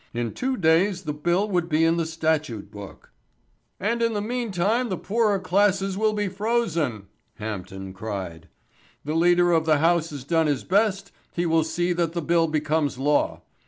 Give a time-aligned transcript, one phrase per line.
[0.15, 3.11] In two days the bill would be in the Statute Book"
[3.79, 8.47] "And in the meantime the poorer classes will be frozen," Hampden cried.
[9.05, 12.47] "The Leader of the House has done his best, he will see that the bill
[12.47, 13.43] becomes law.